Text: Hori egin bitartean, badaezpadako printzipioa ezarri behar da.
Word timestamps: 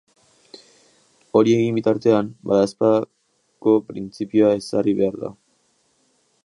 Hori 1.39 1.53
egin 1.57 1.77
bitartean, 1.79 2.31
badaezpadako 2.51 3.75
printzipioa 3.91 4.55
ezarri 4.63 4.97
behar 5.03 5.21
da. 5.27 5.35